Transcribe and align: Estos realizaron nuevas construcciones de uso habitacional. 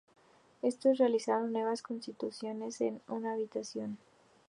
Estos 0.63 0.97
realizaron 0.97 1.53
nuevas 1.53 1.83
construcciones 1.83 2.79
de 2.79 2.99
uso 3.07 3.27
habitacional. 3.27 3.97